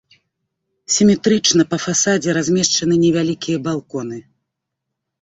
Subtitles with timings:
[0.95, 4.17] Сіметрычна па фасадзе размешчаны невялікія балконы.